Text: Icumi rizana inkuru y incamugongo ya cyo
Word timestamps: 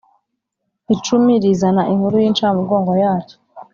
Icumi 0.95 1.31
rizana 1.43 1.83
inkuru 1.93 2.15
y 2.19 2.25
incamugongo 2.29 2.91
ya 3.01 3.13
cyo 3.27 3.37